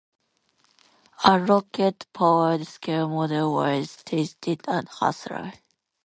A 1.25 1.37
rocket-powered 1.39 2.65
scale 2.65 3.07
model 3.07 3.53
was 3.53 3.97
tested 3.97 4.67
at 4.67 4.87
Haslar. 4.99 5.53